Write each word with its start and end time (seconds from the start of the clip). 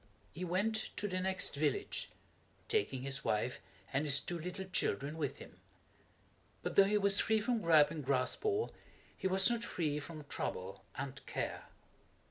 He 0.31 0.43
went 0.43 0.89
to 0.97 1.07
the 1.07 1.19
next 1.19 1.55
village, 1.55 2.09
taking 2.67 3.03
his 3.03 3.23
wife 3.23 3.59
and 3.93 4.03
his 4.03 4.19
two 4.19 4.39
little 4.39 4.65
children 4.65 5.15
with 5.15 5.37
him. 5.37 5.61
But 6.63 6.75
though 6.75 6.85
he 6.85 6.97
was 6.97 7.19
free 7.19 7.39
from 7.39 7.61
Gripe 7.61 7.91
and 7.91 8.03
Graspall 8.03 8.73
he 9.15 9.27
was 9.27 9.47
not 9.47 9.63
free 9.63 9.99
from 9.99 10.23
trouble 10.23 10.83
and 10.95 11.23
care. 11.27 11.65